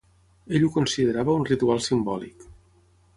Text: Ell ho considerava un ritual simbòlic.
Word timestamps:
Ell 0.59 0.63
ho 0.67 0.69
considerava 0.77 1.35
un 1.41 1.45
ritual 1.49 1.83
simbòlic. 1.91 2.49